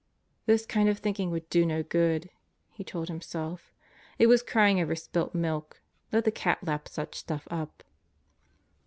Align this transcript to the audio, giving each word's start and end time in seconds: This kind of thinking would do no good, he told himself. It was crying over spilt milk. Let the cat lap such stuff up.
This 0.47 0.65
kind 0.65 0.89
of 0.89 0.97
thinking 0.97 1.29
would 1.29 1.47
do 1.51 1.63
no 1.63 1.83
good, 1.83 2.31
he 2.71 2.83
told 2.83 3.07
himself. 3.07 3.71
It 4.17 4.25
was 4.25 4.41
crying 4.41 4.79
over 4.81 4.95
spilt 4.95 5.35
milk. 5.35 5.79
Let 6.11 6.25
the 6.25 6.31
cat 6.31 6.57
lap 6.63 6.87
such 6.89 7.13
stuff 7.15 7.47
up. 7.51 7.83